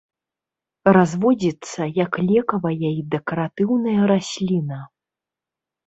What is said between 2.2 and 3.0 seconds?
лекавая